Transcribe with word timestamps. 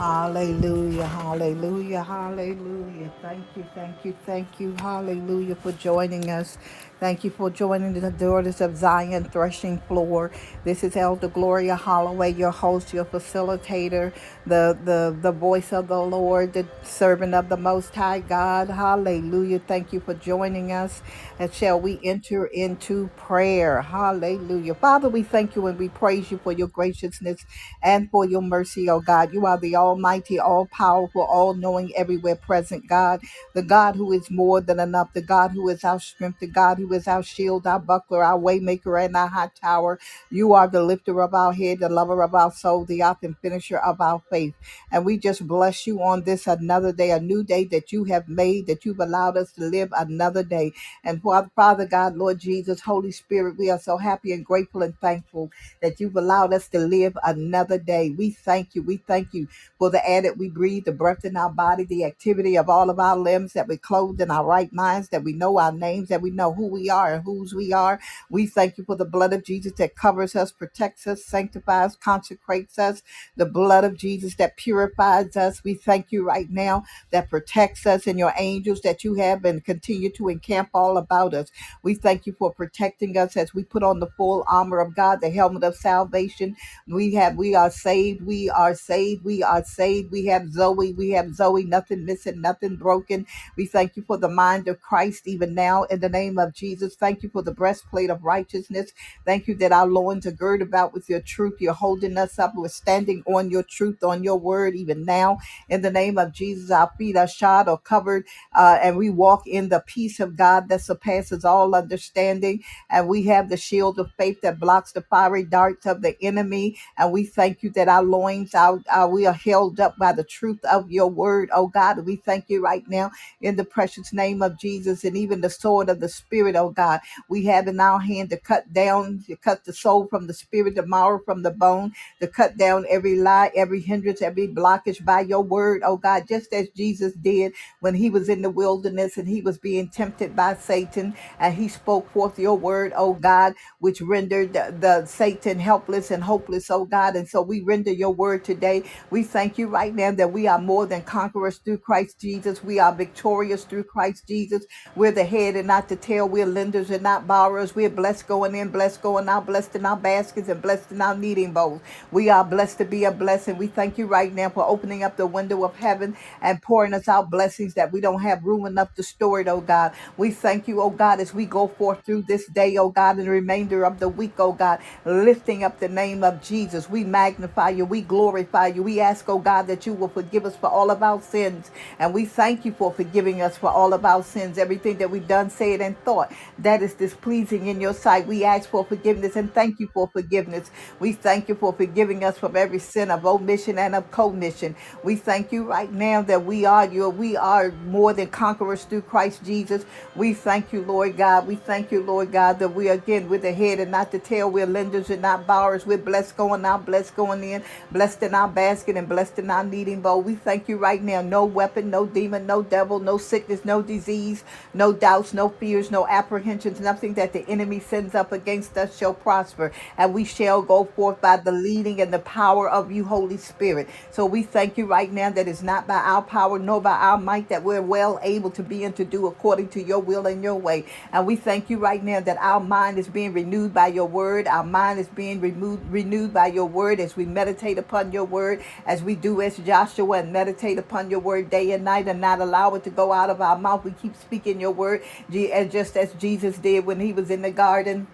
Hallelujah, 0.00 1.06
hallelujah, 1.06 2.04
hallelujah. 2.04 3.12
Thank 3.22 3.46
you, 3.56 3.66
thank 3.76 4.06
you, 4.06 4.16
thank 4.26 4.60
you, 4.60 4.74
hallelujah 4.80 5.56
for 5.56 5.72
joining 5.72 6.30
us. 6.30 6.58
Thank 7.00 7.24
you 7.24 7.30
for 7.30 7.50
joining 7.50 7.94
the 7.94 8.10
Daughters 8.12 8.62
of 8.62 8.76
Zion 8.78 9.24
Threshing 9.26 9.78
Floor. 9.88 10.32
This 10.64 10.84
is 10.84 10.96
Elder 10.96 11.28
Gloria 11.28 11.76
Holloway, 11.76 12.32
your 12.32 12.52
host, 12.52 12.94
your 12.94 13.06
facilitator, 13.06 14.14
the, 14.46 14.78
the, 14.84 15.16
the 15.20 15.32
voice 15.32 15.72
of 15.74 15.88
the 15.88 16.00
Lord, 16.00 16.54
the 16.54 16.66
servant 16.84 17.34
of 17.34 17.50
the 17.50 17.58
Most 17.58 17.94
High 17.94 18.20
God. 18.20 18.70
Hallelujah. 18.70 19.60
Thank 19.60 19.92
you 19.92 20.00
for 20.00 20.14
joining 20.14 20.72
us. 20.72 21.02
And 21.38 21.52
shall 21.54 21.80
we 21.80 22.00
enter 22.04 22.46
into 22.46 23.10
prayer? 23.16 23.82
Hallelujah. 23.82 24.74
Father, 24.76 25.10
we 25.10 25.24
thank 25.24 25.56
you 25.56 25.68
and 25.68 25.78
we 25.78 25.90
praise 25.90 26.30
you 26.32 26.38
for 26.38 26.52
your 26.52 26.68
graciousness 26.68 27.44
and 27.82 28.10
for 28.10 28.26
your 28.26 28.42
mercy, 28.42 28.90
oh 28.90 29.00
God. 29.00 29.32
You 29.34 29.46
are 29.46 29.58
the 29.58 29.76
Almighty, 29.90 30.38
all 30.40 30.66
powerful, 30.66 31.22
all 31.22 31.54
knowing, 31.54 31.92
everywhere 31.96 32.36
present 32.36 32.88
God, 32.88 33.20
the 33.54 33.62
God 33.62 33.96
who 33.96 34.12
is 34.12 34.30
more 34.30 34.60
than 34.62 34.80
enough, 34.80 35.12
the 35.14 35.22
God 35.22 35.52
who 35.52 35.68
is 35.70 35.84
our 35.84 36.00
strength, 36.00 36.40
the 36.40 36.48
God 36.48 36.78
who 36.78 36.92
is 36.94 37.08
our 37.08 37.22
shield, 37.24 37.66
our 37.66 37.80
buckler, 37.80 38.24
our 38.24 38.38
waymaker, 38.38 39.04
and 39.04 39.16
our 39.16 39.28
high 39.28 39.50
tower. 39.60 40.00
You 40.30 40.54
are 40.54 40.68
the 40.68 40.82
lifter 40.82 41.20
of 41.22 41.34
our 41.34 41.52
head, 41.54 41.80
the 41.80 41.88
lover 41.90 42.22
of 42.22 42.34
our 42.34 42.52
soul, 42.52 42.84
the 42.86 43.02
author 43.04 43.26
and 43.28 43.38
finisher 43.38 43.78
of 43.78 44.00
our 44.00 44.22
faith. 44.30 44.54
And 44.92 45.04
we 45.04 45.18
just 45.18 45.46
bless 45.46 45.86
you 45.86 46.02
on 46.02 46.24
this 46.24 46.46
another 46.48 46.92
day, 46.92 47.12
a 47.12 47.20
new 47.20 47.44
day 47.44 47.64
that 47.66 47.92
you 47.92 48.04
have 48.04 48.28
made, 48.28 48.66
that 48.68 48.84
you've 48.84 49.00
allowed 49.00 49.36
us 49.36 49.52
to 49.54 49.62
live 49.64 49.90
another 49.96 50.42
day. 50.44 50.72
And 51.04 51.22
Father, 51.22 51.50
Father 51.56 51.86
God, 51.86 52.16
Lord 52.16 52.40
Jesus, 52.40 52.80
Holy 52.82 53.12
Spirit, 53.12 53.58
we 53.58 53.70
are 53.70 53.80
so 53.80 53.98
happy 53.98 54.32
and 54.32 54.44
grateful 54.46 54.82
and 54.82 54.98
thankful 55.00 55.50
that 55.82 56.00
you've 56.00 56.16
allowed 56.16 56.52
us 56.54 56.68
to 56.70 56.78
live 56.80 57.16
another 57.24 57.78
day. 57.78 58.10
We 58.10 58.30
thank 58.30 58.74
you. 58.74 58.82
We 58.82 58.98
thank 58.98 59.34
you 59.34 59.48
for 59.80 59.90
the 59.90 60.08
air 60.08 60.22
that 60.22 60.38
we 60.38 60.50
breathe, 60.50 60.84
the 60.84 60.92
breath 60.92 61.24
in 61.24 61.38
our 61.38 61.50
body, 61.50 61.84
the 61.84 62.04
activity 62.04 62.58
of 62.58 62.68
all 62.68 62.90
of 62.90 63.00
our 63.00 63.16
limbs, 63.18 63.54
that 63.54 63.66
we 63.66 63.78
clothed 63.78 64.20
in 64.20 64.30
our 64.30 64.46
right 64.46 64.72
minds, 64.74 65.08
that 65.08 65.24
we 65.24 65.32
know 65.32 65.58
our 65.58 65.72
names, 65.72 66.10
that 66.10 66.22
we 66.22 66.30
know 66.30 66.52
who 66.54 66.68
we 66.68 66.90
are 66.90 67.14
and 67.14 67.24
whose 67.24 67.54
we 67.54 67.72
are. 67.72 67.98
We 68.30 68.46
thank 68.46 68.78
you 68.78 68.84
for 68.84 68.96
the 68.96 69.06
blood 69.06 69.32
of 69.32 69.42
Jesus 69.42 69.72
that 69.78 69.96
covers 69.96 70.36
us, 70.36 70.52
protects 70.52 71.08
us, 71.08 71.24
sanctifies, 71.24 71.96
consecrates 71.96 72.78
us, 72.78 73.02
the 73.38 73.46
blood 73.46 73.84
of 73.84 73.96
Jesus 73.96 74.36
that 74.36 74.58
purifies 74.58 75.36
us. 75.36 75.64
We 75.64 75.74
thank 75.74 76.12
you 76.12 76.26
right 76.26 76.50
now 76.50 76.84
that 77.10 77.30
protects 77.30 77.86
us 77.86 78.06
and 78.06 78.20
your 78.20 78.34
angels 78.38 78.82
that 78.82 79.02
you 79.02 79.14
have 79.14 79.46
and 79.46 79.64
continue 79.64 80.10
to 80.12 80.28
encamp 80.28 80.70
all 80.74 80.98
about 80.98 81.34
us. 81.34 81.50
We 81.82 81.94
thank 81.94 82.26
you 82.26 82.34
for 82.38 82.52
protecting 82.52 83.16
us 83.16 83.36
as 83.36 83.54
we 83.54 83.64
put 83.64 83.82
on 83.82 84.00
the 84.00 84.08
full 84.18 84.44
armor 84.46 84.80
of 84.80 84.94
God, 84.94 85.22
the 85.22 85.30
helmet 85.30 85.64
of 85.64 85.76
salvation. 85.76 86.56
We 86.86 87.14
have, 87.14 87.36
we 87.36 87.54
are 87.54 87.70
saved, 87.70 88.26
we 88.26 88.50
are 88.50 88.74
saved, 88.74 89.24
we 89.24 89.42
are 89.42 89.64
saved. 89.70 90.12
We 90.12 90.26
have 90.26 90.52
Zoe, 90.52 90.92
we 90.94 91.10
have 91.10 91.34
Zoe, 91.34 91.64
nothing 91.64 92.04
missing, 92.04 92.40
nothing 92.40 92.76
broken. 92.76 93.26
We 93.56 93.66
thank 93.66 93.96
you 93.96 94.02
for 94.02 94.18
the 94.18 94.28
mind 94.28 94.68
of 94.68 94.80
Christ 94.82 95.28
even 95.28 95.54
now 95.54 95.84
in 95.84 96.00
the 96.00 96.08
name 96.08 96.38
of 96.38 96.54
Jesus. 96.54 96.96
Thank 96.96 97.22
you 97.22 97.30
for 97.30 97.42
the 97.42 97.54
breastplate 97.54 98.10
of 98.10 98.24
righteousness. 98.24 98.92
Thank 99.26 99.48
you 99.48 99.54
that 99.56 99.72
our 99.72 99.86
loins 99.86 100.26
are 100.26 100.32
girded 100.32 100.68
about 100.68 100.92
with 100.94 101.08
your 101.08 101.20
truth. 101.20 101.56
You're 101.60 101.74
holding 101.74 102.18
us 102.18 102.38
up. 102.38 102.54
We're 102.56 102.68
standing 102.68 103.22
on 103.26 103.50
your 103.50 103.62
truth, 103.62 104.02
on 104.04 104.24
your 104.24 104.38
word 104.38 104.74
even 104.76 105.04
now. 105.04 105.38
In 105.68 105.82
the 105.82 105.90
name 105.90 106.18
of 106.18 106.32
Jesus, 106.32 106.70
our 106.70 106.90
feet 106.98 107.16
are 107.16 107.28
shod 107.28 107.68
or 107.68 107.78
covered, 107.78 108.26
uh, 108.54 108.78
and 108.82 108.96
we 108.96 109.10
walk 109.10 109.46
in 109.46 109.68
the 109.68 109.80
peace 109.86 110.20
of 110.20 110.36
God 110.36 110.68
that 110.68 110.82
surpasses 110.82 111.44
all 111.44 111.74
understanding. 111.74 112.62
And 112.90 113.08
we 113.08 113.24
have 113.24 113.48
the 113.48 113.56
shield 113.56 113.98
of 113.98 114.12
faith 114.18 114.40
that 114.42 114.60
blocks 114.60 114.92
the 114.92 115.02
fiery 115.02 115.44
darts 115.44 115.86
of 115.86 116.02
the 116.02 116.16
enemy. 116.22 116.76
And 116.98 117.12
we 117.12 117.24
thank 117.24 117.62
you 117.62 117.70
that 117.70 117.88
our 117.88 118.02
loins, 118.02 118.54
our, 118.54 118.82
our, 118.90 119.08
we 119.08 119.26
are 119.26 119.32
held 119.34 119.59
up 119.80 119.98
by 119.98 120.12
the 120.12 120.24
truth 120.24 120.64
of 120.64 120.90
your 120.90 121.08
word, 121.08 121.50
oh 121.52 121.66
God. 121.68 122.06
We 122.06 122.16
thank 122.16 122.46
you 122.48 122.62
right 122.62 122.84
now 122.88 123.10
in 123.42 123.56
the 123.56 123.64
precious 123.64 124.12
name 124.12 124.42
of 124.42 124.58
Jesus 124.58 125.04
and 125.04 125.16
even 125.16 125.40
the 125.42 125.50
sword 125.50 125.90
of 125.90 126.00
the 126.00 126.08
Spirit, 126.08 126.56
oh 126.56 126.70
God. 126.70 127.00
We 127.28 127.46
have 127.46 127.68
in 127.68 127.80
our 127.80 128.00
hand 128.00 128.30
to 128.30 128.36
cut 128.38 128.72
down, 128.72 129.24
to 129.28 129.36
cut 129.36 129.64
the 129.64 129.72
soul 129.72 130.06
from 130.08 130.26
the 130.26 130.34
spirit, 130.34 130.74
the 130.76 130.86
marrow 130.86 131.20
from 131.24 131.42
the 131.42 131.50
bone, 131.50 131.92
to 132.20 132.28
cut 132.28 132.56
down 132.56 132.86
every 132.90 133.16
lie, 133.16 133.50
every 133.56 133.80
hindrance, 133.80 134.22
every 134.22 134.48
blockage 134.48 135.04
by 135.04 135.22
your 135.22 135.42
word, 135.42 135.82
oh 135.84 135.96
God, 135.96 136.24
just 136.28 136.52
as 136.52 136.68
Jesus 136.70 137.14
did 137.14 137.54
when 137.80 137.94
he 137.94 138.10
was 138.10 138.28
in 138.28 138.42
the 138.42 138.50
wilderness 138.50 139.16
and 139.18 139.28
he 139.28 139.40
was 139.42 139.58
being 139.58 139.88
tempted 139.88 140.36
by 140.36 140.54
Satan 140.54 141.14
and 141.40 141.54
he 141.54 141.68
spoke 141.68 142.10
forth 142.12 142.38
your 142.38 142.56
word, 142.58 142.92
oh 142.96 143.14
God, 143.14 143.54
which 143.80 144.02
rendered 144.02 144.52
the, 144.52 144.74
the 144.78 145.06
Satan 145.06 145.58
helpless 145.58 146.10
and 146.10 146.24
hopeless, 146.24 146.70
oh 146.70 146.84
God. 146.84 147.16
And 147.16 147.28
so 147.28 147.42
we 147.42 147.60
render 147.60 147.92
your 147.92 148.12
word 148.12 148.44
today. 148.44 148.84
We 149.10 149.22
thank 149.22 149.49
you 149.58 149.68
right 149.68 149.94
now 149.94 150.12
that 150.12 150.32
we 150.32 150.46
are 150.48 150.58
more 150.60 150.86
than 150.86 151.02
conquerors 151.02 151.58
through 151.58 151.78
Christ 151.78 152.20
Jesus. 152.20 152.62
We 152.64 152.78
are 152.80 152.94
victorious 152.94 153.64
through 153.64 153.84
Christ 153.84 154.26
Jesus. 154.28 154.66
We're 154.96 155.12
the 155.12 155.24
head 155.24 155.56
and 155.56 155.68
not 155.68 155.88
the 155.88 155.96
tail. 155.96 156.28
We're 156.28 156.46
lenders 156.46 156.90
and 156.90 157.02
not 157.02 157.26
borrowers. 157.26 157.74
We're 157.74 157.90
blessed 157.90 158.28
going 158.28 158.54
in, 158.54 158.70
blessed 158.70 159.02
going 159.02 159.28
out, 159.28 159.46
blessed 159.46 159.76
in 159.76 159.86
our 159.86 159.96
baskets 159.96 160.48
and 160.48 160.62
blessed 160.62 160.92
in 160.92 161.02
our 161.02 161.16
kneading 161.16 161.52
bowls. 161.52 161.82
We 162.12 162.30
are 162.30 162.44
blessed 162.44 162.78
to 162.78 162.86
be 162.86 163.04
a 163.04 163.12
blessing. 163.12 163.58
We 163.58 163.68
thank 163.68 163.98
you 163.98 164.06
right 164.06 164.32
now 164.34 164.50
for 164.50 164.64
opening 164.66 165.04
up 165.04 165.16
the 165.16 165.26
window 165.26 165.64
of 165.64 165.76
heaven 165.76 166.16
and 166.42 166.62
pouring 166.62 166.94
us 166.94 167.08
out 167.08 167.30
blessings 167.30 167.74
that 167.74 167.92
we 167.92 168.00
don't 168.00 168.22
have 168.22 168.44
room 168.44 168.66
enough 168.66 168.94
to 168.96 169.04
store 169.04 169.40
it, 169.40 169.48
oh 169.48 169.62
God. 169.62 169.92
We 170.18 170.32
thank 170.32 170.68
you, 170.68 170.82
oh 170.82 170.90
God, 170.90 171.20
as 171.20 171.34
we 171.34 171.46
go 171.46 171.68
forth 171.68 172.04
through 172.06 172.24
this 172.24 172.46
day, 172.48 172.76
oh 172.78 172.90
God, 172.90 173.18
and 173.18 173.26
the 173.26 173.30
remainder 173.32 173.84
of 173.84 174.00
the 174.00 174.08
week, 174.10 174.34
oh 174.38 174.52
God, 174.52 174.80
lifting 175.06 175.64
up 175.64 175.80
the 175.80 175.88
name 175.88 176.24
of 176.24 176.42
Jesus. 176.42 176.90
We 176.90 177.04
magnify 177.04 177.70
you. 177.70 177.86
We 177.86 178.02
glorify 178.02 178.68
you. 178.68 178.82
We 178.84 179.00
ask, 179.00 179.28
oh 179.30 179.38
God, 179.40 179.68
that 179.68 179.86
you 179.86 179.94
will 179.94 180.08
forgive 180.10 180.46
us 180.46 180.56
for 180.56 180.68
all 180.68 180.90
of 180.90 181.02
our 181.02 181.22
sins. 181.22 181.70
And 182.00 182.14
we 182.14 182.26
thank 182.26 182.66
you 182.66 182.72
for 182.72 182.92
forgiving 182.92 183.42
us 183.42 183.58
for 183.58 183.70
all 183.70 183.94
of 183.94 184.04
our 184.04 184.24
sins, 184.24 184.58
everything 184.58 184.98
that 184.98 185.10
we've 185.10 185.28
done, 185.28 185.50
said, 185.50 185.80
and 185.80 185.98
thought 186.04 186.32
that 186.58 186.82
is 186.82 186.94
displeasing 186.94 187.68
in 187.68 187.80
your 187.80 187.94
sight. 187.94 188.26
We 188.26 188.44
ask 188.44 188.68
for 188.70 188.84
forgiveness 188.84 189.36
and 189.36 189.52
thank 189.54 189.80
you 189.80 189.88
for 189.94 190.08
forgiveness. 190.08 190.70
We 191.00 191.12
thank 191.12 191.48
you 191.48 191.54
for 191.54 191.72
forgiving 191.72 192.24
us 192.24 192.38
from 192.38 192.56
every 192.56 192.78
sin 192.78 193.10
of 193.10 193.26
omission 193.26 193.78
and 193.78 193.94
of 193.94 194.10
commission. 194.10 194.76
We 195.04 195.16
thank 195.16 195.52
you 195.52 195.64
right 195.64 195.92
now 195.92 196.22
that 196.22 196.44
we 196.44 196.64
are 196.64 196.86
your, 196.86 197.10
we 197.10 197.36
are 197.36 197.70
more 197.86 198.12
than 198.12 198.28
conquerors 198.28 198.84
through 198.84 199.02
Christ 199.02 199.44
Jesus. 199.44 199.84
We 200.16 200.34
thank 200.34 200.72
you, 200.72 200.82
Lord 200.82 201.16
God. 201.16 201.46
We 201.46 201.56
thank 201.56 201.90
you, 201.92 202.02
Lord 202.02 202.32
God, 202.32 202.58
that 202.58 202.74
we 202.74 202.88
again 202.88 203.28
with 203.28 203.42
the 203.42 203.52
head 203.52 203.78
and 203.80 203.90
not 203.90 204.10
the 204.12 204.18
tail. 204.18 204.50
We're 204.50 204.66
lenders 204.66 205.10
and 205.10 205.22
not 205.22 205.46
borrowers. 205.46 205.86
We're 205.86 205.98
blessed 205.98 206.36
going 206.36 206.64
out, 206.64 206.86
blessed 206.86 207.16
going 207.16 207.42
in, 207.42 207.62
blessed 207.90 208.22
in 208.22 208.34
our 208.34 208.48
basket 208.48 208.96
and 208.96 209.08
blessed 209.08 209.19
in 209.28 209.50
our 209.50 209.62
kneading 209.64 210.00
bowl. 210.00 210.22
We 210.22 210.34
thank 210.34 210.68
you 210.68 210.78
right 210.78 211.02
now. 211.02 211.20
No 211.20 211.44
weapon, 211.44 211.90
no 211.90 212.06
demon, 212.06 212.46
no 212.46 212.62
devil, 212.62 212.98
no 212.98 213.18
sickness, 213.18 213.64
no 213.64 213.82
disease, 213.82 214.44
no 214.72 214.92
doubts, 214.92 215.34
no 215.34 215.50
fears, 215.50 215.90
no 215.90 216.06
apprehensions, 216.08 216.80
nothing 216.80 217.14
that 217.14 217.32
the 217.32 217.46
enemy 217.48 217.80
sends 217.80 218.14
up 218.14 218.32
against 218.32 218.76
us 218.78 218.96
shall 218.96 219.12
prosper. 219.14 219.72
And 219.98 220.14
we 220.14 220.24
shall 220.24 220.62
go 220.62 220.84
forth 220.84 221.20
by 221.20 221.36
the 221.36 221.52
leading 221.52 222.00
and 222.00 222.12
the 222.12 222.18
power 222.20 222.70
of 222.70 222.90
you, 222.90 223.04
Holy 223.04 223.36
Spirit. 223.36 223.88
So 224.10 224.24
we 224.24 224.42
thank 224.42 224.78
you 224.78 224.86
right 224.86 225.12
now 225.12 225.30
that 225.30 225.48
it's 225.48 225.62
not 225.62 225.86
by 225.86 225.96
our 225.96 226.22
power 226.22 226.58
nor 226.58 226.80
by 226.80 226.92
our 226.92 227.18
might 227.18 227.48
that 227.50 227.62
we're 227.62 227.82
well 227.82 228.18
able 228.22 228.50
to 228.52 228.62
be 228.62 228.84
and 228.84 228.96
to 228.96 229.04
do 229.04 229.26
according 229.26 229.68
to 229.70 229.82
your 229.82 230.00
will 230.00 230.26
and 230.26 230.42
your 230.42 230.54
way. 230.56 230.86
And 231.12 231.26
we 231.26 231.36
thank 231.36 231.70
you 231.70 231.78
right 231.78 232.02
now 232.02 232.20
that 232.20 232.38
our 232.40 232.60
mind 232.60 232.98
is 232.98 233.08
being 233.08 233.32
renewed 233.32 233.74
by 233.74 233.88
your 233.88 234.06
word. 234.06 234.46
Our 234.46 234.64
mind 234.64 234.98
is 235.00 235.08
being 235.08 235.40
removed, 235.40 235.90
renewed 235.90 236.32
by 236.32 236.46
your 236.48 236.66
word 236.66 237.00
as 237.00 237.16
we 237.16 237.24
meditate 237.26 237.78
upon 237.78 238.12
your 238.12 238.24
word, 238.24 238.62
as 238.86 239.02
we 239.02 239.09
do 239.14 239.40
as 239.40 239.56
Joshua 239.58 240.18
and 240.18 240.32
meditate 240.32 240.78
upon 240.78 241.10
your 241.10 241.20
word 241.20 241.50
day 241.50 241.72
and 241.72 241.84
night 241.84 242.08
and 242.08 242.20
not 242.20 242.40
allow 242.40 242.74
it 242.74 242.84
to 242.84 242.90
go 242.90 243.12
out 243.12 243.30
of 243.30 243.40
our 243.40 243.58
mouth. 243.58 243.84
We 243.84 243.92
keep 243.92 244.16
speaking 244.16 244.60
your 244.60 244.72
word, 244.72 245.02
just 245.30 245.96
as 245.96 246.12
Jesus 246.14 246.58
did 246.58 246.86
when 246.86 247.00
he 247.00 247.12
was 247.12 247.30
in 247.30 247.42
the 247.42 247.50
garden 247.50 248.06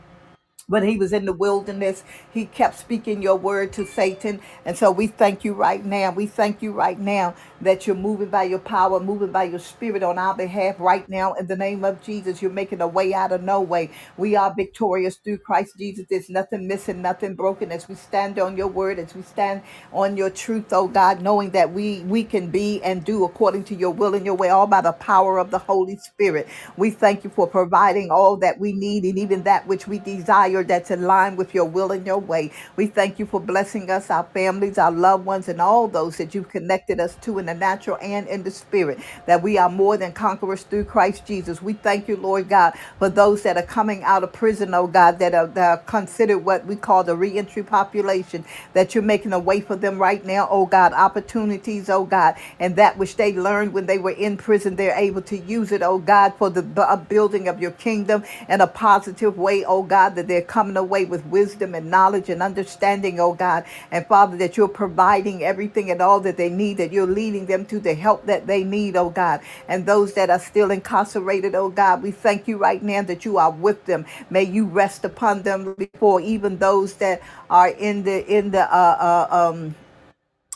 when 0.68 0.84
he 0.84 0.98
was 0.98 1.12
in 1.12 1.26
the 1.26 1.32
wilderness, 1.32 2.04
he 2.32 2.46
kept 2.46 2.78
speaking 2.78 3.22
your 3.22 3.36
word 3.36 3.72
to 3.74 3.86
Satan. 3.86 4.40
And 4.64 4.76
so 4.76 4.90
we 4.90 5.06
thank 5.08 5.44
you 5.44 5.54
right 5.54 5.84
now. 5.84 6.10
We 6.12 6.26
thank 6.26 6.62
you 6.62 6.72
right 6.72 6.98
now 6.98 7.34
that 7.60 7.86
you're 7.86 7.96
moving 7.96 8.30
by 8.30 8.44
your 8.44 8.58
power, 8.60 9.00
moving 9.00 9.32
by 9.32 9.44
your 9.44 9.60
spirit 9.60 10.02
on 10.02 10.18
our 10.18 10.34
behalf 10.34 10.76
right 10.80 11.08
now. 11.08 11.34
In 11.34 11.46
the 11.48 11.56
name 11.56 11.84
of 11.84 12.02
Jesus, 12.02 12.42
you're 12.42 12.50
making 12.50 12.80
a 12.80 12.88
way 12.88 13.14
out 13.14 13.32
of 13.32 13.42
no 13.42 13.60
way. 13.60 13.90
We 14.16 14.36
are 14.36 14.54
victorious 14.54 15.16
through 15.16 15.38
Christ 15.38 15.74
Jesus. 15.78 16.06
There's 16.10 16.30
nothing 16.30 16.66
missing, 16.68 17.02
nothing 17.02 17.34
broken 17.34 17.72
as 17.72 17.88
we 17.88 17.94
stand 17.94 18.38
on 18.38 18.56
your 18.56 18.68
word, 18.68 18.98
as 18.98 19.14
we 19.14 19.22
stand 19.22 19.62
on 19.92 20.16
your 20.16 20.30
truth, 20.30 20.72
oh 20.72 20.88
God, 20.88 21.22
knowing 21.22 21.50
that 21.50 21.72
we, 21.72 22.00
we 22.02 22.24
can 22.24 22.50
be 22.50 22.82
and 22.82 23.04
do 23.04 23.24
according 23.24 23.64
to 23.64 23.74
your 23.74 23.90
will 23.92 24.14
and 24.14 24.26
your 24.26 24.34
way, 24.34 24.48
all 24.50 24.66
by 24.66 24.80
the 24.80 24.92
power 24.92 25.38
of 25.38 25.50
the 25.50 25.58
Holy 25.58 25.96
Spirit. 25.98 26.48
We 26.76 26.90
thank 26.90 27.24
you 27.24 27.30
for 27.30 27.46
providing 27.46 28.10
all 28.10 28.36
that 28.38 28.58
we 28.60 28.72
need 28.72 29.04
and 29.04 29.18
even 29.18 29.44
that 29.44 29.66
which 29.66 29.86
we 29.88 29.98
desire 29.98 30.55
desire 30.64 30.78
that's 30.78 30.90
in 30.90 31.02
line 31.06 31.36
with 31.36 31.54
your 31.54 31.64
will 31.64 31.92
and 31.92 32.06
your 32.06 32.18
way. 32.18 32.50
We 32.76 32.86
thank 32.86 33.18
you 33.18 33.26
for 33.26 33.40
blessing 33.40 33.90
us, 33.90 34.10
our 34.10 34.24
families, 34.34 34.78
our 34.78 34.90
loved 34.92 35.24
ones, 35.26 35.48
and 35.48 35.60
all 35.60 35.88
those 35.88 36.16
that 36.18 36.34
you've 36.34 36.48
connected 36.48 37.00
us 37.00 37.16
to 37.22 37.38
in 37.38 37.46
the 37.46 37.54
natural 37.54 37.98
and 38.00 38.26
in 38.28 38.42
the 38.44 38.50
spirit, 38.50 38.98
that 39.26 39.42
we 39.42 39.58
are 39.58 39.68
more 39.70 39.96
than 39.96 40.12
conquerors 40.12 40.62
through 40.62 40.84
Christ 40.84 41.26
Jesus. 41.26 41.62
We 41.62 41.74
thank 41.74 42.08
you, 42.08 42.16
Lord 42.16 42.48
God, 42.48 42.74
for 42.98 43.08
those 43.08 43.42
that 43.42 43.56
are 43.56 43.62
coming 43.62 44.02
out 44.04 44.22
of 44.24 44.32
prison, 44.32 44.74
oh 44.74 44.86
God, 44.86 45.18
that 45.18 45.34
are, 45.34 45.46
that 45.48 45.70
are 45.70 45.82
considered 45.84 46.38
what 46.38 46.66
we 46.66 46.76
call 46.76 47.04
the 47.04 47.16
reentry 47.16 47.62
population, 47.62 48.44
that 48.74 48.94
you're 48.94 49.02
making 49.04 49.32
a 49.32 49.38
way 49.38 49.60
for 49.60 49.76
them 49.76 49.98
right 49.98 50.24
now, 50.24 50.48
oh 50.50 50.66
God, 50.66 50.92
opportunities, 50.92 51.88
oh 51.88 52.04
God, 52.04 52.34
and 52.58 52.76
that 52.76 52.98
which 52.98 53.16
they 53.16 53.32
learned 53.34 53.72
when 53.72 53.86
they 53.86 53.98
were 53.98 54.10
in 54.10 54.36
prison, 54.36 54.76
they're 54.76 54.96
able 54.96 55.22
to 55.22 55.38
use 55.38 55.72
it, 55.72 55.82
oh 55.82 55.98
God, 55.98 56.34
for 56.38 56.50
the 56.50 56.62
bu- 56.62 56.96
building 57.08 57.48
of 57.48 57.60
your 57.60 57.72
kingdom 57.72 58.24
in 58.48 58.60
a 58.60 58.66
positive 58.66 59.36
way, 59.38 59.64
oh 59.64 59.82
God, 59.82 60.14
that 60.16 60.28
they're 60.28 60.42
coming 60.46 60.76
away 60.76 61.04
with 61.04 61.26
wisdom 61.26 61.74
and 61.74 61.90
knowledge 61.90 62.30
and 62.30 62.42
understanding, 62.42 63.20
oh 63.20 63.34
God, 63.34 63.64
and 63.90 64.06
Father, 64.06 64.36
that 64.38 64.56
you're 64.56 64.68
providing 64.68 65.44
everything 65.44 65.90
and 65.90 66.00
all 66.00 66.20
that 66.20 66.36
they 66.38 66.50
need, 66.50 66.78
that 66.78 66.92
you're 66.92 67.06
leading 67.06 67.46
them 67.46 67.66
to 67.66 67.80
the 67.80 67.94
help 67.94 68.26
that 68.26 68.46
they 68.46 68.64
need, 68.64 68.96
oh 68.96 69.10
God, 69.10 69.40
and 69.68 69.86
those 69.86 70.14
that 70.14 70.30
are 70.30 70.40
still 70.40 70.70
incarcerated, 70.70 71.54
oh 71.54 71.70
God, 71.70 72.02
we 72.02 72.10
thank 72.12 72.48
you 72.48 72.58
right 72.58 72.82
now 72.82 73.02
that 73.02 73.24
you 73.24 73.38
are 73.38 73.50
with 73.52 73.86
them. 73.86 74.06
May 74.30 74.44
you 74.44 74.66
rest 74.66 75.04
upon 75.04 75.42
them 75.42 75.74
before 75.74 76.20
even 76.20 76.58
those 76.58 76.94
that 76.94 77.22
are 77.50 77.68
in 77.68 78.04
the 78.04 78.26
in 78.26 78.50
the 78.52 78.62
uh, 78.74 79.28
uh 79.30 79.50
um 79.50 79.74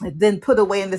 then 0.00 0.40
put 0.40 0.58
away 0.58 0.82
in 0.82 0.90
the 0.90 0.96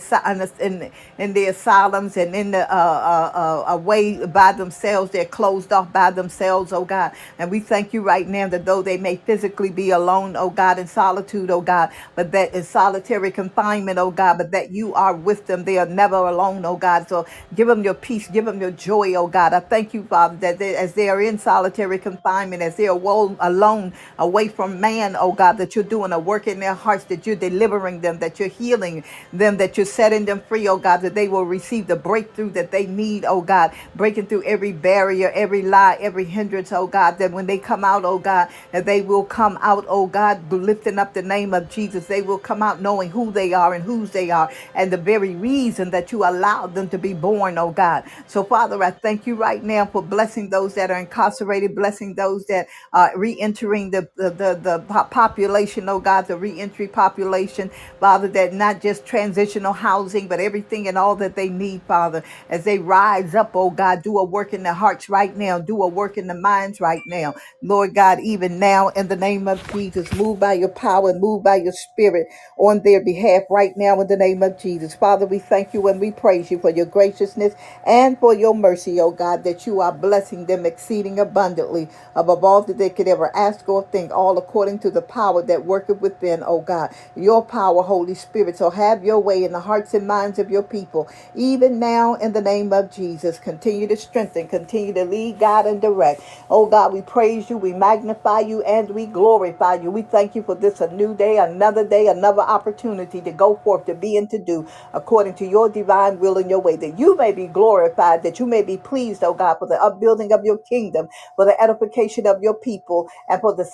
in 0.62 0.80
the, 0.80 0.92
in, 1.20 1.34
the 1.34 1.46
asylums 1.48 2.18
and 2.18 2.36
in 2.36 2.52
the 2.52 2.72
uh, 2.74 2.76
uh, 2.76 3.32
uh, 3.68 3.74
away 3.74 4.26
by 4.26 4.52
themselves. 4.54 5.12
They're 5.12 5.26
closed 5.26 5.72
off 5.74 5.92
by 5.94 6.12
themselves, 6.12 6.74
oh 6.74 6.86
God. 6.86 7.12
And 7.40 7.52
we 7.52 7.60
thank 7.60 7.94
you 7.94 8.02
right 8.02 8.28
now 8.28 8.48
that 8.50 8.66
though 8.66 8.82
they 8.82 8.98
may 8.98 9.18
physically 9.18 9.70
be 9.72 9.92
alone, 9.92 10.36
oh 10.38 10.50
God, 10.50 10.80
in 10.80 10.88
solitude, 10.88 11.52
oh 11.52 11.62
God, 11.62 11.90
but 12.16 12.32
that 12.32 12.54
in 12.54 12.64
solitary 12.64 13.32
confinement, 13.32 13.98
oh 13.98 14.12
God, 14.12 14.38
but 14.38 14.52
that 14.52 14.72
you 14.72 14.94
are 14.94 15.16
with 15.16 15.48
them. 15.48 15.64
They 15.66 15.78
are 15.78 15.86
never 15.86 16.16
alone, 16.16 16.66
oh 16.66 16.78
God. 16.78 17.08
So 17.10 17.26
give 17.56 17.68
them 17.68 17.84
your 17.84 17.94
peace, 17.96 18.28
give 18.28 18.46
them 18.46 18.62
your 18.62 18.72
joy, 18.72 19.14
oh 19.16 19.28
God. 19.28 19.54
I 19.54 19.60
thank 19.60 19.94
you, 19.94 20.04
Father, 20.04 20.38
that 20.38 20.60
they, 20.60 20.76
as 20.76 20.94
they 20.94 21.10
are 21.10 21.22
in 21.22 21.38
solitary 21.38 22.00
confinement, 22.00 22.62
as 22.62 22.76
they 22.78 22.88
are 22.88 22.98
alone, 23.40 23.94
away 24.18 24.48
from 24.48 24.80
man, 24.80 25.16
oh 25.20 25.32
God, 25.34 25.54
that 25.58 25.76
you're 25.76 25.84
doing 25.84 26.12
a 26.12 26.20
work 26.20 26.48
in 26.48 26.60
their 26.60 26.74
hearts, 26.76 27.06
that 27.06 27.26
you're 27.26 27.36
delivering 27.36 28.02
them, 28.02 28.20
that 28.20 28.40
you're 28.40 28.50
healing 28.50 28.91
them, 29.34 29.58
that 29.58 29.78
you're 29.78 29.86
setting 29.86 30.26
them 30.26 30.42
free, 30.48 30.68
oh 30.68 30.78
God, 30.78 30.98
that 31.02 31.16
they 31.16 31.28
will 31.28 31.46
receive 31.46 31.88
the 31.88 31.96
breakthrough 31.96 32.52
that 32.52 32.72
they 32.72 32.86
need, 32.88 33.26
oh 33.26 33.42
God, 33.42 33.72
breaking 33.96 34.28
through 34.28 34.44
every 34.44 34.74
barrier, 34.74 35.32
every 35.36 35.62
lie, 35.64 35.98
every 36.00 36.26
hindrance, 36.26 36.72
oh 36.72 36.88
God, 36.88 37.18
that 37.20 37.32
when 37.32 37.48
they 37.48 37.58
come 37.58 37.84
out, 37.84 38.06
oh 38.06 38.20
God, 38.20 38.50
that 38.72 38.86
they 38.86 39.02
will 39.02 39.24
come 39.26 39.58
out, 39.62 39.86
oh 39.88 40.08
God, 40.08 40.52
lifting 40.52 41.00
up 41.00 41.14
the 41.14 41.24
name 41.24 41.54
of 41.54 41.70
Jesus. 41.70 42.08
They 42.08 42.22
will 42.22 42.40
come 42.40 42.64
out 42.64 42.82
knowing 42.82 43.12
who 43.12 43.32
they 43.32 43.54
are 43.54 43.74
and 43.74 43.84
whose 43.84 44.12
they 44.12 44.32
are 44.32 44.50
and 44.76 44.92
the 44.92 44.98
very 44.98 45.36
reason 45.36 45.92
that 45.92 46.12
you 46.12 46.26
allowed 46.26 46.76
them 46.76 46.90
to 46.90 47.00
be 47.00 47.14
born, 47.14 47.58
oh 47.58 47.72
God. 47.72 48.04
So, 48.28 48.44
Father, 48.44 48.84
I 48.84 48.92
thank 48.92 49.28
you 49.28 49.36
right 49.36 49.64
now 49.64 49.86
for 49.86 50.04
blessing 50.04 50.50
those 50.50 50.76
that 50.76 50.92
are 50.92 51.00
incarcerated, 51.00 51.76
blessing 51.76 52.16
those 52.16 52.46
that 52.48 52.68
are 52.94 53.12
re-entering 53.18 53.92
the, 53.92 54.10
the, 54.18 54.32
the, 54.32 54.60
the 54.62 54.86
po- 54.90 55.06
population, 55.06 55.90
oh 55.90 56.00
God, 56.00 56.28
the 56.28 56.38
re-entry 56.38 56.88
population, 56.88 57.72
Father, 58.00 58.28
that 58.30 58.54
not 58.54 58.81
just 58.82 59.06
transitional 59.06 59.74
housing, 59.74 60.28
but 60.28 60.40
everything 60.40 60.88
and 60.88 60.98
all 60.98 61.16
that 61.18 61.36
they 61.36 61.50
need, 61.50 61.82
Father, 61.84 62.24
as 62.50 62.66
they 62.66 62.80
rise 62.80 63.36
up, 63.36 63.52
oh 63.56 63.72
God, 63.72 64.04
do 64.04 64.18
a 64.20 64.26
work 64.26 64.54
in 64.54 64.64
their 64.64 64.74
hearts 64.74 65.10
right 65.10 65.36
now, 65.38 65.60
do 65.60 65.82
a 65.84 65.88
work 65.88 66.18
in 66.18 66.28
the 66.28 66.36
minds 66.36 66.82
right 66.82 67.04
now. 67.08 67.36
Lord 67.64 67.96
God, 67.96 68.20
even 68.22 68.60
now 68.60 68.90
in 68.90 69.10
the 69.10 69.18
name 69.18 69.48
of 69.48 69.66
Jesus, 69.74 70.14
move 70.14 70.40
by 70.40 70.54
your 70.54 70.70
power 70.70 71.12
and 71.12 71.22
move 71.22 71.44
by 71.44 71.58
your 71.58 71.74
spirit 71.74 72.28
on 72.58 72.82
their 72.84 73.04
behalf 73.04 73.44
right 73.52 73.74
now 73.78 74.02
in 74.02 74.08
the 74.08 74.18
name 74.18 74.44
of 74.44 74.60
Jesus. 74.60 74.96
Father, 74.96 75.28
we 75.28 75.40
thank 75.40 75.74
you 75.74 75.88
and 75.90 76.02
we 76.02 76.12
praise 76.12 76.52
you 76.52 76.60
for 76.60 76.72
your 76.72 76.88
graciousness 76.88 77.56
and 77.88 78.20
for 78.20 78.36
your 78.36 78.56
mercy, 78.56 79.02
oh 79.02 79.12
God, 79.12 79.44
that 79.46 79.68
you 79.68 79.82
are 79.82 79.94
blessing 79.94 80.48
them 80.48 80.66
exceeding 80.68 81.20
abundantly 81.20 81.90
above 82.16 82.46
all 82.46 82.64
that 82.64 82.80
they 82.80 82.92
could 82.92 83.10
ever 83.10 83.36
ask 83.38 83.70
or 83.70 83.84
think, 83.92 84.12
all 84.14 84.38
according 84.40 84.80
to 84.82 84.92
the 84.92 85.04
power 85.04 85.44
that 85.44 85.66
worketh 85.66 86.02
within, 86.02 86.44
oh 86.48 86.62
God. 86.62 86.92
Your 87.16 87.46
power, 87.46 87.84
Holy 87.84 88.16
Spirit. 88.16 88.58
So 88.58 88.71
have 88.72 89.06
your 89.06 89.20
way 89.20 89.44
in 89.46 89.54
the 89.54 89.62
hearts 89.62 89.94
and 89.96 90.08
minds 90.08 90.40
of 90.40 90.52
your 90.52 90.64
people, 90.64 91.10
even 91.36 91.80
now 91.80 92.16
in 92.16 92.34
the 92.34 92.42
name 92.42 92.74
of 92.74 92.92
Jesus. 92.92 93.40
Continue 93.40 93.88
to 93.88 93.98
strengthen, 93.98 94.50
continue 94.50 94.94
to 94.94 95.06
lead, 95.06 95.40
God, 95.40 95.68
and 95.68 95.82
direct. 95.82 96.22
Oh 96.50 96.68
God, 96.68 96.94
we 96.94 97.02
praise 97.04 97.50
you, 97.50 97.58
we 97.58 97.74
magnify 97.74 98.42
you, 98.42 98.64
and 98.64 98.92
we 98.92 99.08
glorify 99.08 99.76
you. 99.76 99.92
We 99.92 100.04
thank 100.04 100.36
you 100.36 100.44
for 100.44 100.56
this 100.56 100.82
a 100.82 100.92
new 100.94 101.16
day, 101.16 101.38
another 101.40 101.88
day, 101.88 102.08
another 102.08 102.42
opportunity 102.44 103.22
to 103.22 103.32
go 103.32 103.58
forth, 103.64 103.86
to 103.88 103.96
be 103.96 104.18
and 104.18 104.30
to 104.32 104.40
do 104.40 104.68
according 104.94 105.36
to 105.36 105.48
your 105.48 105.70
divine 105.70 106.20
will 106.20 106.38
and 106.38 106.50
your 106.50 106.62
way, 106.62 106.76
that 106.78 107.00
you 107.00 107.16
may 107.18 107.32
be 107.34 107.48
glorified, 107.48 108.24
that 108.24 108.40
you 108.40 108.48
may 108.48 108.64
be 108.64 108.78
pleased, 108.78 109.24
oh 109.24 109.34
God, 109.36 109.58
for 109.60 109.68
the 109.68 109.82
upbuilding 109.82 110.34
of 110.34 110.46
your 110.46 110.58
kingdom, 110.60 111.10
for 111.36 111.46
the 111.46 111.62
edification 111.62 112.28
of 112.28 112.42
your 112.44 112.56
people, 112.56 113.10
and 113.30 113.42
for 113.42 113.56
the 113.56 113.66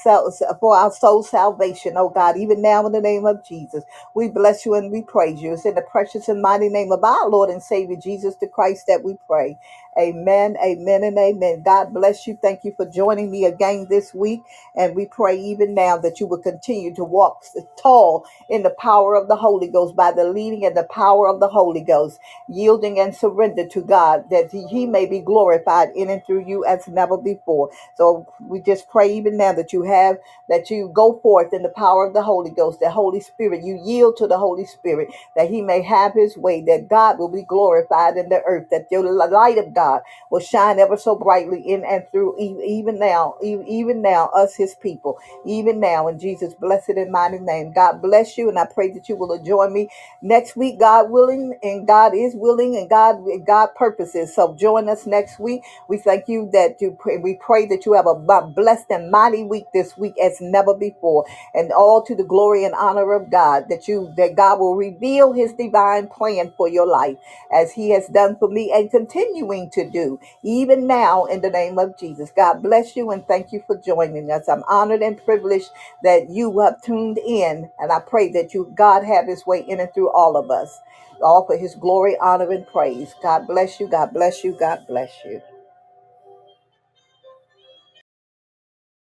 for 0.60 0.76
our 0.76 0.92
soul 0.92 1.24
salvation, 1.24 1.96
oh 1.98 2.10
God, 2.10 2.38
even 2.38 2.62
now 2.62 2.86
in 2.86 2.94
the 2.94 3.02
name 3.02 3.26
of 3.26 3.46
Jesus. 3.46 3.84
We 4.16 4.30
bless 4.30 4.66
you 4.66 4.76
and 4.78 4.92
we 4.92 5.04
praise 5.04 5.42
you. 5.42 5.54
It's 5.54 5.66
in 5.66 5.76
the 5.76 5.84
precious 5.84 6.30
and 6.30 6.42
mighty 6.42 6.70
name 6.70 6.92
of 6.94 7.04
our 7.04 7.30
Lord 7.30 7.50
and 7.52 7.64
Savior 7.64 7.98
Jesus 7.98 8.36
the 8.38 8.48
Christ 8.48 8.86
that 8.88 9.04
we 9.04 9.18
pray. 9.28 9.60
Amen, 10.00 10.58
amen, 10.64 11.04
and 11.04 11.18
amen. 11.20 11.64
God 11.66 11.94
bless 11.94 12.28
you. 12.28 12.40
Thank 12.42 12.64
you 12.66 12.74
for 12.78 12.86
joining 12.88 13.32
me 13.32 13.46
again 13.46 13.88
this 13.90 14.14
week. 14.16 14.42
And 14.76 14.96
we 14.96 15.08
pray 15.08 15.38
even 15.40 15.76
now 15.76 15.98
that 16.00 16.22
you 16.22 16.28
will 16.28 16.40
continue 16.40 16.96
to 16.96 17.04
walk 17.06 17.44
tall 17.78 18.26
in 18.50 18.64
the 18.64 18.72
power 18.80 19.16
of 19.16 19.28
the 19.30 19.38
Holy 19.38 19.68
Ghost 19.70 19.96
by 19.98 20.14
the 20.14 20.26
leading 20.26 20.66
and 20.66 20.78
the 20.78 20.86
power 20.86 21.30
of 21.30 21.42
the 21.42 21.50
Holy 21.50 21.82
Ghost, 21.82 22.20
yielding 22.50 23.00
and 23.00 23.16
surrender 23.16 23.68
to 23.68 23.82
God 23.84 24.30
that 24.32 24.52
He 24.52 24.88
may 24.88 25.08
be 25.08 25.22
glorified 25.22 25.90
in 25.96 26.10
and 26.10 26.26
through 26.26 26.46
you 26.48 26.66
as 26.66 26.88
never 26.88 27.18
before. 27.18 27.72
So 27.98 28.28
we 28.42 28.62
just 28.62 28.90
pray 28.90 29.14
even 29.14 29.38
now 29.38 29.54
that 29.54 29.74
you 29.74 29.84
have, 29.84 30.18
that 30.50 30.72
you 30.72 30.92
go 30.94 31.20
forth 31.24 31.54
in 31.54 31.64
the 31.64 31.70
power 31.70 32.08
of 32.08 32.14
the 32.16 32.24
Holy 32.24 32.52
Ghost, 32.52 32.82
the 32.82 32.92
Holy 32.92 33.22
Spirit. 33.22 33.64
You 33.64 33.82
yield 33.84 34.18
to 34.20 34.28
the 34.28 34.40
Holy 34.40 34.66
Spirit 34.68 35.10
that 35.38 35.50
He 35.50 35.62
may 35.62 35.82
have 35.84 36.14
His 36.16 36.38
way, 36.38 36.62
that 36.64 36.90
God 36.90 37.20
will 37.20 37.30
be 37.30 37.44
glorified 37.44 38.18
in 38.18 38.30
the 38.30 38.42
earth, 38.44 38.70
that 38.72 38.88
your 38.92 39.04
light 39.04 39.58
of 39.60 39.74
God 39.74 40.02
will 40.32 40.42
shine 40.42 40.80
ever 40.80 40.98
so 40.98 41.16
brightly 41.16 41.62
in 41.62 41.86
and 41.86 42.06
through 42.12 42.38
even 42.40 43.00
now, 43.00 43.36
even 43.44 44.02
now, 44.04 44.28
us 44.36 44.56
His 44.56 44.76
people, 44.76 45.20
even 45.46 45.80
now 45.82 46.10
in 46.10 46.20
Jesus' 46.20 46.56
blessed 46.56 46.92
and 46.92 47.12
mighty 47.12 47.40
name. 47.40 47.74
God 47.74 48.02
bless 48.02 48.38
you, 48.38 48.50
and 48.50 48.60
I 48.60 48.66
pray 48.66 48.92
that 48.94 49.10
you 49.10 49.18
will 49.18 49.38
join 49.44 49.74
me 49.74 49.90
next 50.22 50.56
week, 50.58 50.80
God 50.80 51.12
willing, 51.12 51.58
and 51.64 51.88
God 51.88 52.14
is 52.16 52.36
willing, 52.36 52.78
and 52.78 52.90
God 52.90 53.24
God 53.46 53.70
purposes. 53.76 54.36
So 54.36 54.56
join 54.56 54.90
us 54.90 55.08
next 55.08 55.40
week. 55.40 55.64
We 55.90 55.98
thank 55.98 56.28
you 56.30 56.50
that 56.54 56.82
you 56.82 56.98
pray. 57.00 57.18
We 57.18 57.36
pray 57.36 57.68
that 57.68 57.86
you 57.88 57.94
have 57.94 58.08
a 58.08 58.16
blessed 58.48 58.88
and 58.92 59.12
mighty 59.12 59.44
week 59.44 59.66
this 59.74 59.98
week 59.98 60.16
as 60.22 60.42
never 60.42 60.76
before, 60.76 61.26
and 61.54 61.72
all 61.72 62.04
to 62.04 62.16
the 62.16 62.26
glory 62.26 62.66
and 62.66 62.76
honor 62.76 63.14
of 63.14 63.32
God. 63.32 63.66
That 63.70 63.88
you 63.88 64.14
that 64.18 64.36
Will 64.58 64.76
reveal 64.76 65.34
His 65.34 65.54
divine 65.54 66.08
plan 66.08 66.54
for 66.58 66.70
your 66.70 66.88
life 66.88 67.18
as 67.52 67.74
He 67.74 67.92
has 67.92 68.08
done 68.08 68.38
for 68.38 68.50
me 68.50 68.72
and 68.76 68.92
continuing 68.92 69.70
to 69.72 69.90
do 69.90 70.20
even 70.44 70.88
now 70.88 71.26
in 71.26 71.42
the 71.42 71.52
name 71.52 71.80
of 71.80 71.98
Jesus. 72.00 72.32
God 72.36 72.64
bless 72.64 72.96
you 72.96 73.12
and 73.12 73.28
thank 73.28 73.54
you 73.54 73.64
for 73.68 73.78
joining 73.78 74.32
us. 74.32 74.50
I'm 74.50 74.64
honored 74.70 75.02
and 75.04 75.24
privileged 75.24 75.72
that 76.04 76.30
you 76.30 76.60
have 76.60 76.82
tuned 76.84 77.20
in, 77.20 77.72
and 77.80 77.92
I 77.92 78.00
pray 78.02 78.32
that 78.34 78.54
you 78.54 78.72
God 78.76 79.06
have 79.06 79.28
His 79.28 79.46
way 79.48 79.62
in 79.68 79.80
and 79.82 79.94
through 79.94 80.12
all 80.12 80.38
of 80.38 80.52
us. 80.52 80.80
All 81.22 81.46
for 81.48 81.58
his 81.58 81.76
glory, 81.76 82.18
honor, 82.22 82.52
and 82.52 82.68
praise. 82.68 83.16
God 83.24 83.48
bless 83.48 83.80
you. 83.80 83.88
God 83.88 84.14
bless 84.14 84.44
you. 84.44 84.54
God 84.54 84.86
bless 84.88 85.12
you. 85.26 85.42